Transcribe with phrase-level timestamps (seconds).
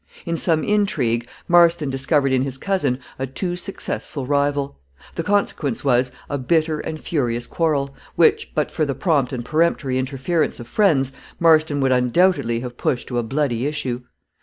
[0.25, 4.79] In some intrigue, Marston discovered in his cousin a too successful rival;
[5.13, 9.99] the consequence was, a bitter and furious quarrel, which, but for the prompt and peremptory
[9.99, 14.01] interference of friends, Marston would undoubtedly have pushed to a bloody issue.